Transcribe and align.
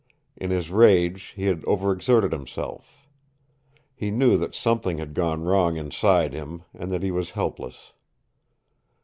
In 0.35 0.49
his 0.49 0.71
rage 0.71 1.25
he 1.35 1.45
had 1.45 1.61
overexerted 1.65 2.31
himself. 2.31 3.07
He 3.93 4.09
knew 4.09 4.35
that 4.35 4.55
something 4.55 4.97
had 4.97 5.13
gone 5.13 5.43
wrong 5.43 5.77
inside 5.77 6.33
him 6.33 6.63
and 6.73 6.89
that 6.91 7.03
he 7.03 7.11
was 7.11 7.29
helpless. 7.37 7.93